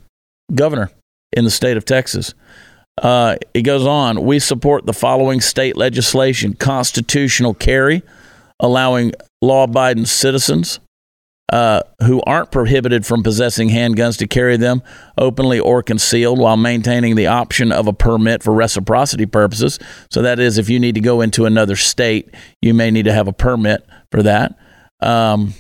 [0.55, 0.91] governor
[1.33, 2.35] in the state of Texas.
[3.03, 4.23] Uh, it goes on.
[4.25, 8.03] We support the following state legislation constitutional carry,
[8.61, 10.79] allowing law abiding citizens
[11.51, 14.83] uh, who aren't prohibited from possessing handguns to carry them
[15.19, 19.79] openly or concealed while maintaining the option of a permit for reciprocity purposes.
[20.11, 23.13] So, that is, if you need to go into another state, you may need to
[23.13, 24.57] have a permit for that.
[25.01, 25.55] Um,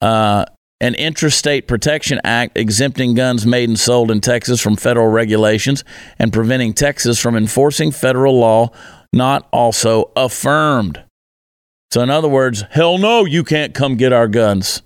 [0.00, 0.44] uh,
[0.80, 5.82] an Interstate Protection Act exempting guns made and sold in Texas from federal regulations
[6.18, 8.70] and preventing Texas from enforcing federal law
[9.12, 11.02] not also affirmed.
[11.94, 14.82] So, in other words, hell no, you can't come get our guns.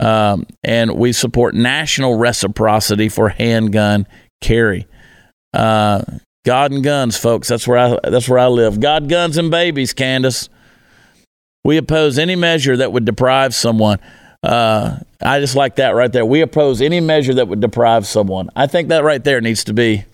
[0.00, 4.06] Um, and we support national reciprocity for handgun
[4.42, 4.86] carry.
[5.54, 6.02] Uh,
[6.44, 7.48] God and guns, folks.
[7.48, 8.80] That's where I that's where I live.
[8.80, 10.50] God, guns, and babies, Candace.
[11.64, 13.98] We oppose any measure that would deprive someone.
[14.42, 16.26] Uh, I just like that right there.
[16.26, 18.50] We oppose any measure that would deprive someone.
[18.54, 20.04] I think that right there needs to be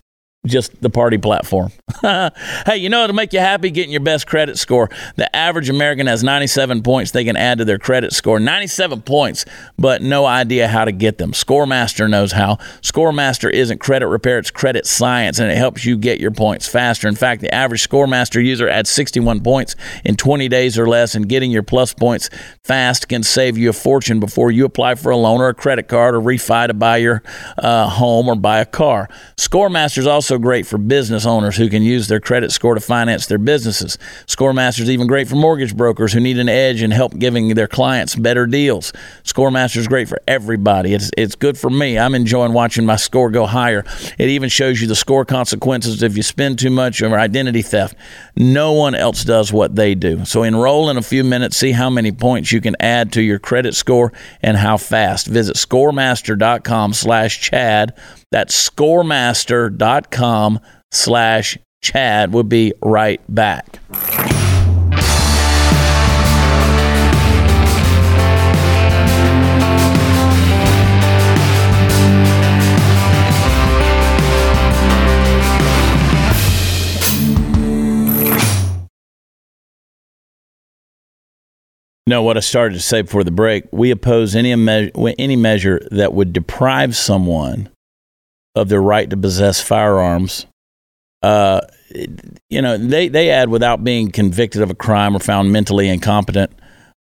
[0.47, 1.71] just the party platform.
[2.03, 4.91] hey, you know it'll make you happy getting your best credit score.
[5.15, 8.41] The average American has 97 points they can add to their credit score.
[8.41, 9.45] 97 points,
[9.79, 11.31] but no idea how to get them.
[11.31, 12.57] Scoremaster knows how.
[12.81, 17.07] Scoremaster isn't credit repair, it's credit science, and it helps you get your points faster.
[17.07, 21.29] In fact, the average Scoremaster user adds 61 points in 20 days or less, and
[21.29, 22.31] getting your plus points
[22.65, 25.87] fast can save you a fortune before you apply for a loan or a credit
[25.87, 27.23] card or refi to buy your
[27.59, 29.09] uh, home or buy a car.
[29.37, 33.27] Scoremaster is also great for business owners who can use their credit score to finance
[33.27, 33.99] their businesses.
[34.27, 37.69] Scoremaster is even great for mortgage brokers who need an edge in help giving their
[37.69, 38.93] clients better deals.
[39.25, 40.95] Scoremaster is great for everybody.
[40.95, 41.99] It's it's good for me.
[41.99, 43.85] I'm enjoying watching my score go higher.
[44.19, 47.95] It even shows you the score consequences if you spend too much or identity theft.
[48.35, 50.25] No one else does what they do.
[50.25, 53.39] So enroll in a few minutes, see how many points you can add to your
[53.39, 55.27] credit score and how fast.
[55.27, 57.95] Visit scoremaster.com slash Chad.
[58.33, 62.33] That's scoremaster.com slash Chad.
[62.33, 63.79] We'll be right back.
[82.05, 86.13] No, what I started to say before the break, we oppose any, any measure that
[86.15, 87.69] would deprive someone
[88.55, 90.47] of their right to possess firearms.
[91.23, 91.61] Uh,
[92.49, 96.51] you know, they, they add without being convicted of a crime or found mentally incompetent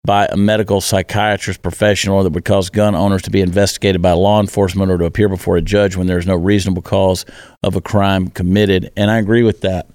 [0.06, 4.40] by a medical psychiatrist professional that would cause gun owners to be investigated by law
[4.40, 7.26] enforcement or to appear before a judge when there is no reasonable cause
[7.64, 8.92] of a crime committed.
[8.96, 9.90] And I agree with that.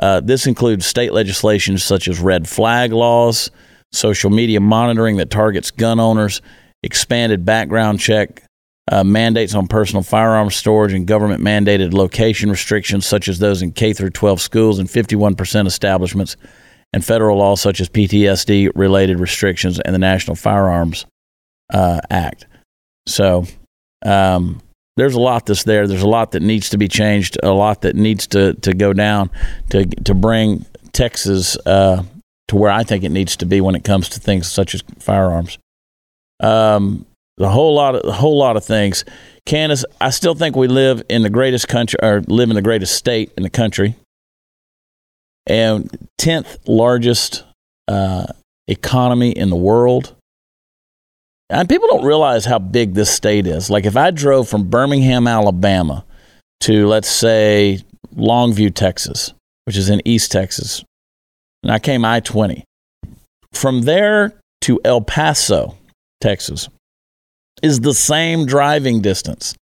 [0.00, 3.50] Uh, this includes state legislation such as red flag laws,
[3.92, 6.42] social media monitoring that targets gun owners,
[6.82, 8.43] expanded background check
[8.90, 13.72] uh, mandates on personal firearm storage and government mandated location restrictions such as those in
[13.72, 16.36] K through 12 schools and 51% establishments
[16.92, 21.06] and federal laws such as PTSD related restrictions and the National Firearms
[21.72, 22.46] uh, Act.
[23.06, 23.46] So
[24.04, 24.60] um,
[24.96, 25.88] there's a lot that's there.
[25.88, 27.38] There's a lot that needs to be changed.
[27.42, 29.30] A lot that needs to to go down
[29.70, 32.04] to to bring Texas uh,
[32.48, 34.82] to where I think it needs to be when it comes to things such as
[35.00, 35.58] firearms.
[36.40, 37.06] Um,
[37.38, 39.04] a whole lot of a whole lot of things.
[39.46, 42.94] Candace, I still think we live in the greatest country or live in the greatest
[42.94, 43.96] state in the country.
[45.46, 47.44] And tenth largest
[47.88, 48.26] uh,
[48.66, 50.14] economy in the world.
[51.50, 53.68] And people don't realize how big this state is.
[53.68, 56.04] Like if I drove from Birmingham, Alabama
[56.60, 57.80] to let's say
[58.16, 59.34] Longview, Texas,
[59.66, 60.82] which is in East Texas,
[61.62, 62.64] and I came I 20.
[63.52, 65.76] From there to El Paso,
[66.20, 66.68] Texas,
[67.64, 69.54] is the same driving distance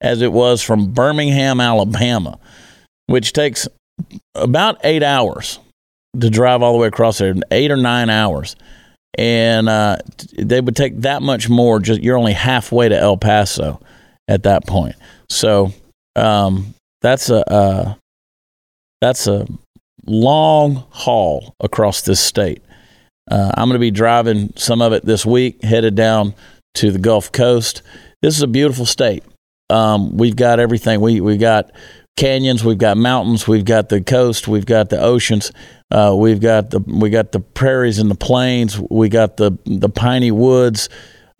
[0.00, 2.38] as it was from Birmingham, Alabama,
[3.06, 3.68] which takes
[4.34, 5.58] about eight hours
[6.18, 8.56] to drive all the way across there, eight or nine hours.
[9.18, 9.98] And uh,
[10.38, 11.80] they would take that much more.
[11.80, 13.78] Just you're only halfway to El Paso
[14.26, 14.96] at that point.
[15.28, 15.74] So
[16.16, 17.94] um, that's a uh,
[19.02, 19.46] that's a
[20.06, 22.62] long haul across this state.
[23.30, 26.34] Uh, I'm going to be driving some of it this week, headed down
[26.74, 27.82] to the Gulf Coast.
[28.22, 29.24] This is a beautiful state.
[29.70, 31.00] Um, we've got everything.
[31.00, 31.70] We we've got
[32.16, 35.52] canyons, we've got mountains, we've got the coast, we've got the oceans,
[35.90, 39.88] uh, we've got the we got the prairies and the plains, we got the the
[39.88, 40.88] piney woods.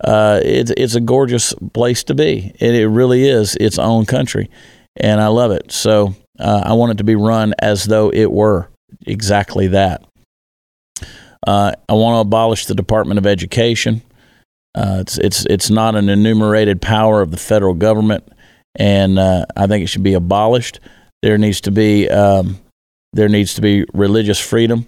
[0.03, 2.51] Uh, it's it's a gorgeous place to be.
[2.59, 4.49] It, it really is its own country,
[4.95, 5.71] and I love it.
[5.71, 8.69] So uh, I want it to be run as though it were
[9.05, 10.03] exactly that.
[11.45, 14.01] Uh, I want to abolish the Department of Education.
[14.73, 18.27] Uh, it's it's it's not an enumerated power of the federal government,
[18.75, 20.79] and uh, I think it should be abolished.
[21.21, 22.59] There needs to be um,
[23.13, 24.85] there needs to be religious freedom.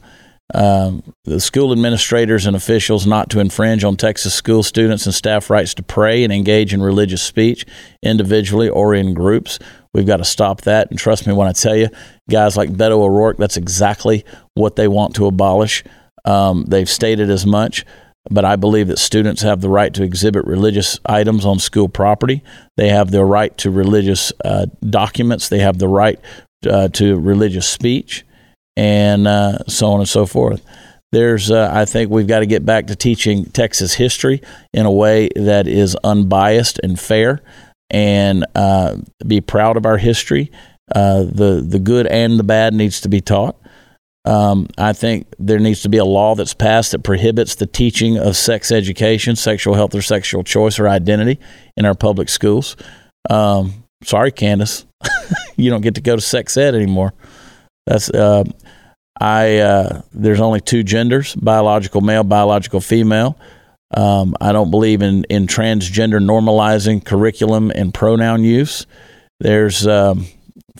[0.53, 5.49] Um, the school administrators and officials not to infringe on Texas school students and staff
[5.49, 7.65] rights to pray and engage in religious speech
[8.03, 9.57] individually or in groups.
[9.93, 10.89] We've got to stop that.
[10.89, 11.89] And trust me when I tell you,
[12.29, 15.83] guys like Beto O'Rourke, that's exactly what they want to abolish.
[16.25, 17.85] Um, they've stated as much.
[18.33, 22.41] But I believe that students have the right to exhibit religious items on school property.
[22.77, 25.49] They have the right to religious uh, documents.
[25.49, 26.19] They have the right
[26.67, 28.25] uh, to religious speech,
[28.75, 30.65] and uh, so on and so forth.
[31.11, 34.41] There's, uh, I think, we've got to get back to teaching Texas history
[34.73, 37.39] in a way that is unbiased and fair,
[37.91, 40.51] and uh, be proud of our history.
[40.93, 43.55] Uh, the the good and the bad needs to be taught.
[44.25, 48.17] Um, I think there needs to be a law that's passed that prohibits the teaching
[48.17, 51.39] of sex education, sexual health, or sexual choice or identity
[51.75, 52.77] in our public schools.
[53.29, 54.85] Um, sorry, Candace,
[55.57, 57.13] you don't get to go to sex ed anymore.
[57.85, 58.45] That's uh,
[59.19, 59.57] I.
[59.57, 63.37] Uh, there's only two genders: biological male, biological female.
[63.93, 68.87] Um, I don't believe in in transgender normalizing curriculum and pronoun use.
[69.41, 70.27] There's um,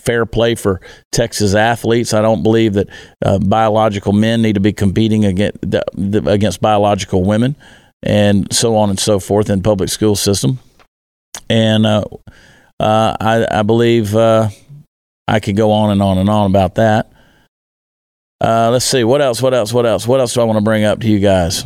[0.04, 0.80] fair play for
[1.12, 2.14] Texas athletes.
[2.14, 2.88] I don't believe that
[3.24, 5.58] uh, biological men need to be competing against
[5.96, 7.56] against biological women,
[8.02, 10.58] and so on and so forth in public school system.
[11.48, 12.04] And uh,
[12.80, 14.48] uh, I, I, believe uh,
[15.28, 17.12] I could go on and on and on about that.
[18.40, 19.40] Uh, let's see what else.
[19.40, 19.72] What else?
[19.72, 20.06] What else?
[20.06, 21.64] What else do I want to bring up to you guys?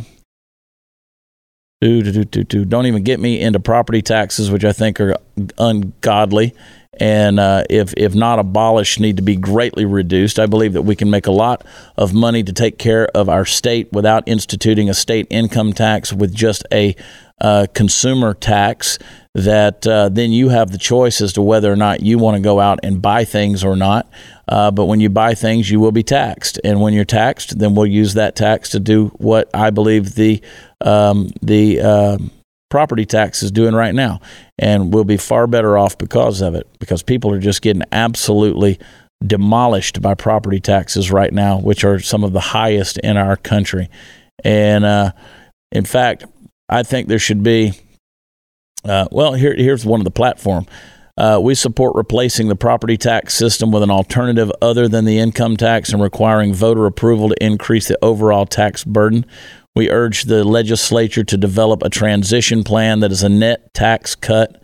[1.81, 5.15] Do, do, do, do, Don't even get me into property taxes, which I think are
[5.57, 6.53] ungodly
[6.99, 10.39] and uh, if if not abolished, need to be greatly reduced.
[10.39, 11.65] I believe that we can make a lot
[11.97, 16.33] of money to take care of our state without instituting a state income tax with
[16.33, 16.95] just a
[17.41, 18.97] uh, consumer tax.
[19.35, 22.41] That uh, then you have the choice as to whether or not you want to
[22.41, 24.11] go out and buy things or not.
[24.47, 27.75] Uh, but when you buy things, you will be taxed, and when you're taxed, then
[27.75, 30.41] we'll use that tax to do what I believe the
[30.81, 32.31] um, the um,
[32.69, 34.19] property tax is doing right now.
[34.57, 38.79] And we'll be far better off because of it, because people are just getting absolutely
[39.25, 43.89] demolished by property taxes right now, which are some of the highest in our country.
[44.43, 45.11] And uh,
[45.71, 46.25] in fact,
[46.69, 47.73] I think there should be,
[48.85, 50.65] uh, well, here, here's one of the platform.
[51.17, 55.57] Uh, we support replacing the property tax system with an alternative other than the income
[55.57, 59.25] tax and requiring voter approval to increase the overall tax burden.
[59.75, 64.61] We urge the legislature to develop a transition plan that is a net tax cut.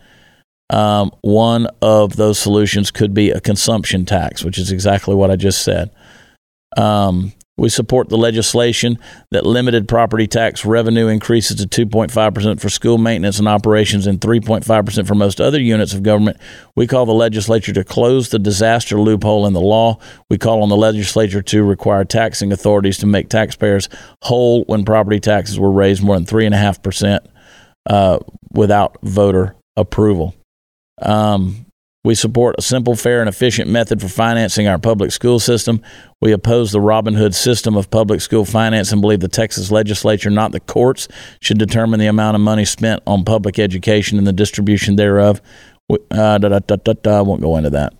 [0.69, 5.35] Um, one of those solutions could be a consumption tax, which is exactly what I
[5.35, 5.91] just said.
[6.75, 8.99] Um, we support the legislation
[9.31, 15.07] that limited property tax revenue increases to 2.5% for school maintenance and operations and 3.5%
[15.07, 16.37] for most other units of government.
[16.75, 19.99] We call the legislature to close the disaster loophole in the law.
[20.29, 23.87] We call on the legislature to require taxing authorities to make taxpayers
[24.23, 27.25] whole when property taxes were raised more than 3.5%
[27.89, 28.19] uh,
[28.51, 30.35] without voter approval.
[31.01, 31.64] Um,
[32.05, 35.81] we support a simple, fair, and efficient method for financing our public school system.
[36.21, 40.29] We oppose the Robin Hood system of public school finance and believe the Texas legislature,
[40.29, 41.07] not the courts,
[41.41, 45.41] should determine the amount of money spent on public education and the distribution thereof.
[45.89, 47.93] Uh, da, da, da, I won't go into that.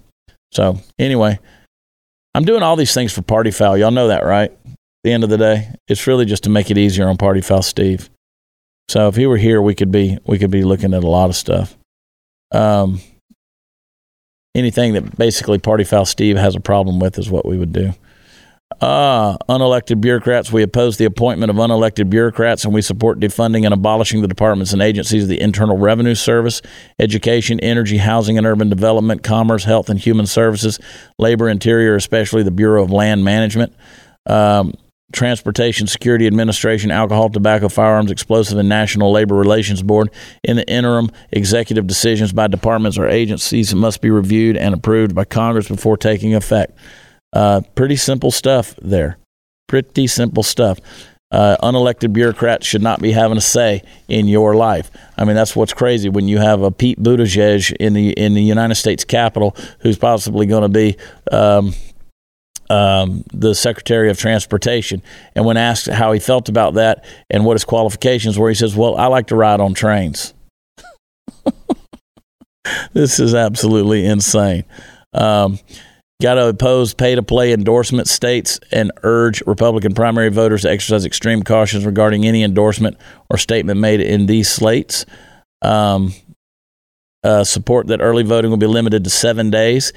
[0.51, 1.39] So, anyway,
[2.35, 3.75] I'm doing all these things for Party Foul.
[3.75, 4.51] Y'all know that, right?
[4.51, 7.41] At the end of the day, it's really just to make it easier on Party
[7.41, 8.11] Foul Steve.
[8.87, 11.31] So, if he were here, we could be we could be looking at a lot
[11.31, 11.75] of stuff.
[12.51, 13.01] Um,
[14.55, 17.93] anything that basically Party Foul Steve has a problem with is what we would do.
[18.81, 20.51] Uh, unelected bureaucrats.
[20.51, 24.73] We oppose the appointment of unelected bureaucrats and we support defunding and abolishing the departments
[24.73, 26.61] and agencies of the Internal Revenue Service,
[26.99, 30.79] Education, Energy, Housing and Urban Development, Commerce, Health and Human Services,
[31.19, 33.73] Labor, Interior, especially the Bureau of Land Management.
[34.25, 34.73] Um,
[35.13, 40.09] Transportation Security Administration, Alcohol, Tobacco, Firearms, Explosive, and National Labor Relations Board.
[40.43, 45.25] In the interim, executive decisions by departments or agencies must be reviewed and approved by
[45.25, 46.77] Congress before taking effect.
[47.33, 49.17] Uh, pretty simple stuff there.
[49.67, 50.79] Pretty simple stuff.
[51.31, 54.89] Uh, unelected bureaucrats should not be having a say in your life.
[55.17, 58.43] I mean, that's what's crazy when you have a Pete Buttigieg in the in the
[58.43, 60.95] United States Capitol who's possibly going to be
[61.31, 61.73] um,
[62.69, 65.01] um, the Secretary of Transportation.
[65.35, 68.75] And when asked how he felt about that and what his qualifications were, he says,
[68.75, 70.33] Well, I like to ride on trains.
[72.93, 74.65] this is absolutely insane.
[75.13, 75.59] Um,
[76.21, 81.05] Got to oppose pay to play endorsement states and urge Republican primary voters to exercise
[81.05, 82.97] extreme caution regarding any endorsement
[83.29, 85.05] or statement made in these slates.
[85.61, 86.13] Um,
[87.21, 89.91] uh, support that early voting will be limited to seven days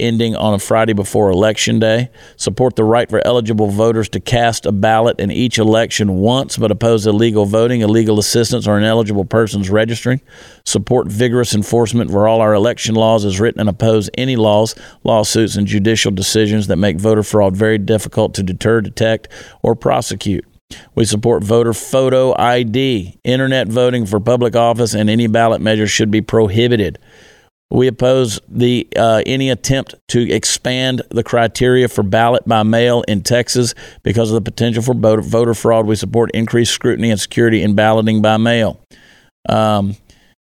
[0.00, 2.10] ending on a Friday before Election Day.
[2.36, 6.72] Support the right for eligible voters to cast a ballot in each election once, but
[6.72, 10.20] oppose illegal voting, illegal assistance, or ineligible persons registering.
[10.64, 14.74] Support vigorous enforcement for all our election laws as written and oppose any laws,
[15.04, 19.28] lawsuits, and judicial decisions that make voter fraud very difficult to deter, detect,
[19.62, 20.44] or prosecute.
[20.96, 23.20] We support voter photo ID.
[23.22, 26.98] Internet voting for public office and any ballot measure should be prohibited.
[27.74, 33.22] We oppose the uh, any attempt to expand the criteria for ballot by mail in
[33.22, 35.84] Texas because of the potential for voter, fraud.
[35.84, 38.80] We support increased scrutiny and security in balloting by mail.
[39.48, 39.96] Um,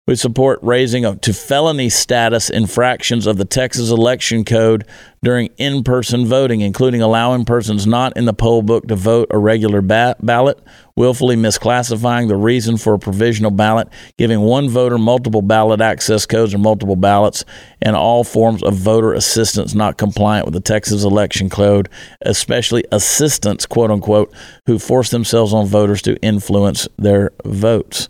[0.04, 4.84] we support raising to felony status infractions of the Texas election code
[5.22, 9.38] during in person voting, including allowing persons not in the poll book to vote a
[9.38, 10.60] regular ba- ballot,
[10.96, 13.86] willfully misclassifying the reason for a provisional ballot,
[14.18, 17.44] giving one voter multiple ballot access codes or multiple ballots,
[17.80, 21.88] and all forms of voter assistance not compliant with the Texas election code,
[22.22, 24.34] especially assistants, quote unquote,
[24.66, 28.08] who force themselves on voters to influence their votes.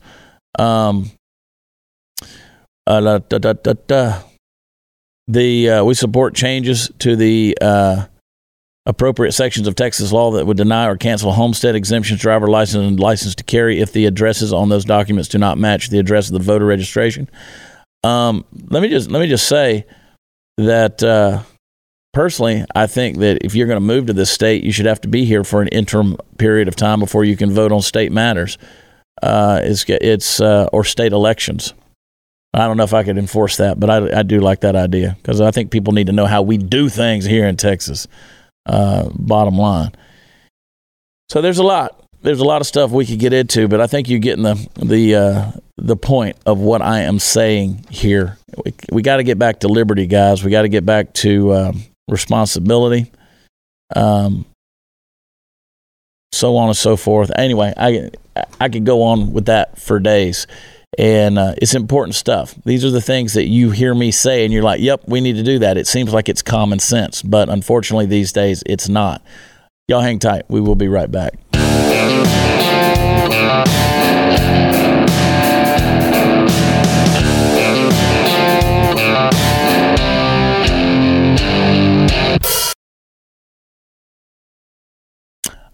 [0.59, 1.11] Um,
[2.87, 4.23] uh, da, da, da, da,
[5.29, 8.07] The uh, we support changes to the uh,
[8.87, 12.99] appropriate sections of Texas law that would deny or cancel homestead exemptions, driver license, and
[12.99, 16.33] license to carry if the addresses on those documents do not match the address of
[16.35, 17.29] the voter registration.
[18.05, 19.87] Um, let me just let me just say
[20.59, 21.43] that uh,
[22.13, 25.01] personally, I think that if you're going to move to this state, you should have
[25.03, 28.11] to be here for an interim period of time before you can vote on state
[28.11, 28.59] matters.
[29.23, 31.75] Uh, it's it's uh, or state elections.
[32.55, 35.17] I don't know if I could enforce that, but I, I do like that idea
[35.23, 38.07] because I think people need to know how we do things here in Texas.
[38.67, 39.93] Uh, bottom line.
[41.31, 41.99] So there's a lot.
[42.21, 44.69] There's a lot of stuff we could get into, but I think you're getting the
[44.77, 48.39] the uh, the point of what I am saying here.
[48.65, 50.45] We we got to get back to liberty, guys.
[50.45, 51.73] We got to get back to uh,
[52.07, 53.11] responsibility,
[53.97, 54.45] um,
[56.33, 57.33] so on and so forth.
[57.35, 58.11] Anyway, I
[58.61, 60.47] I could go on with that for days
[60.99, 62.55] and uh, it's important stuff.
[62.65, 65.37] These are the things that you hear me say, and you're like, "Yep, we need
[65.37, 69.23] to do that." It seems like it's common sense, but unfortunately, these days it's not.
[69.89, 70.45] Y'all hang tight.
[70.49, 71.35] We will be right back.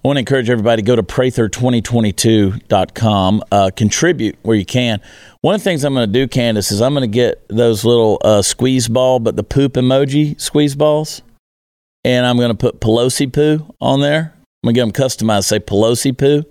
[0.04, 5.00] I want to encourage everybody to go to prather2022.com, uh, contribute where you can.
[5.40, 7.84] One of the things I'm going to do, Candace, is I'm going to get those
[7.84, 11.22] little uh, squeeze ball, but the poop emoji squeeze balls,
[12.04, 14.34] and I'm going to put Pelosi poo on there.
[14.62, 14.92] I'm going to get them
[15.26, 16.44] customized, say Pelosi poo.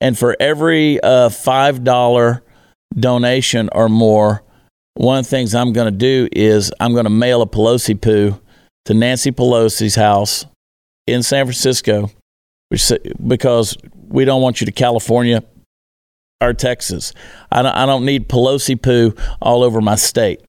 [0.00, 2.42] And for every uh, $5
[2.94, 4.44] donation or more,
[4.94, 8.00] one of the things I'm going to do is I'm going to mail a Pelosi
[8.00, 8.40] poo
[8.84, 10.46] to Nancy Pelosi's house
[11.08, 12.10] in San Francisco
[13.26, 13.76] because
[14.08, 15.42] we don't want you to California
[16.40, 17.12] or Texas.
[17.50, 20.40] I don't, I don't need Pelosi poo all over my state.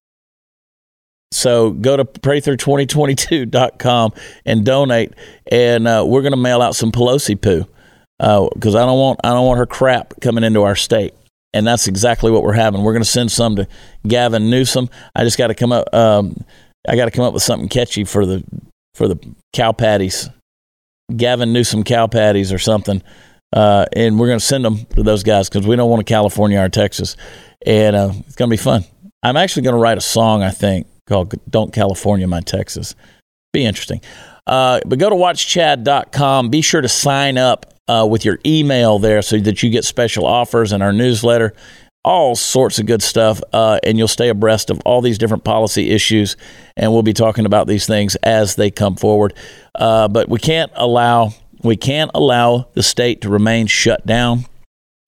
[1.32, 4.13] So go to prather2022.com
[4.45, 5.13] and donate,
[5.51, 7.67] and uh, we're going to mail out some Pelosi poo
[8.17, 11.13] because uh, I don't want I don't want her crap coming into our state,
[11.53, 12.84] and that's exactly what we're having.
[12.84, 13.67] We're going to send some to
[14.07, 14.89] Gavin Newsom.
[15.13, 15.93] I just got to come up.
[15.93, 16.45] Um,
[16.88, 18.43] I got to come up with something catchy for the
[18.93, 19.19] for the
[19.51, 20.30] cow patties
[21.16, 23.01] Gavin Newsom cow patties or something.
[23.53, 26.12] Uh, and we're going to send them to those guys because we don't want to
[26.12, 27.16] California or Texas.
[27.66, 28.84] And uh, it's going to be fun.
[29.24, 32.95] I'm actually going to write a song, I think, called Don't California My Texas.
[33.53, 34.01] Be interesting.
[34.45, 36.49] Uh, but go to watchchad.com.
[36.49, 40.26] Be sure to sign up uh, with your email there so that you get special
[40.26, 41.53] offers in our newsletter
[42.06, 45.89] all sorts of good stuff, uh, and you'll stay abreast of all these different policy
[45.89, 46.38] issues.
[46.78, 49.34] And we'll be talking about these things as they come forward.
[49.74, 51.34] Uh, but we can't allow
[51.64, 54.45] we can't allow the state to remain shut down.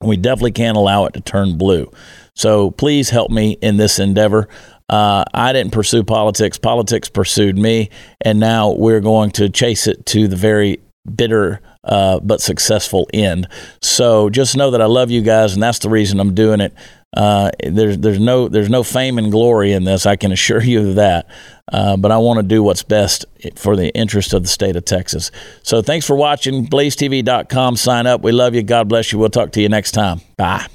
[0.01, 1.91] We definitely can't allow it to turn blue.
[2.35, 4.47] So please help me in this endeavor.
[4.89, 6.57] Uh, I didn't pursue politics.
[6.57, 7.89] Politics pursued me,
[8.21, 10.79] and now we're going to chase it to the very
[11.15, 13.47] bitter uh, but successful end.
[13.81, 16.73] So just know that I love you guys, and that's the reason I'm doing it.
[17.15, 20.05] Uh, there's there's no there's no fame and glory in this.
[20.05, 21.27] I can assure you of that.
[21.71, 24.85] Uh, but I want to do what's best for the interest of the state of
[24.85, 25.31] Texas.
[25.63, 26.67] So thanks for watching.
[26.67, 27.75] BlazeTV.com.
[27.77, 28.21] Sign up.
[28.21, 28.63] We love you.
[28.63, 29.19] God bless you.
[29.19, 30.21] We'll talk to you next time.
[30.37, 30.67] Bye.